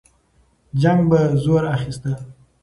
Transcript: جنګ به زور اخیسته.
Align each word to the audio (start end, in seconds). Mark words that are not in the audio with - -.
جنګ 0.81 1.01
به 1.09 1.19
زور 1.43 1.63
اخیسته. 1.75 2.11